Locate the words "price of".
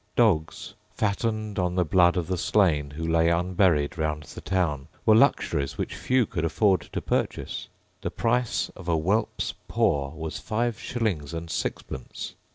8.09-8.87